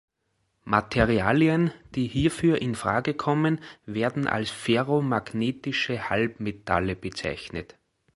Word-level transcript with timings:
Materialien 0.63 1.71
die 1.93 2.07
hierfür 2.07 2.59
in 2.59 2.73
Frage 2.73 3.13
kommen 3.13 3.61
werden 3.85 4.25
als 4.25 4.49
"ferromagnetische 4.49 6.09
Halbmetalle" 6.09 6.95
bezeichnet. 6.95 7.77